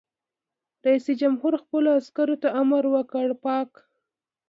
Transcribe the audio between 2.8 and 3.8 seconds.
وکړ؛ پاک!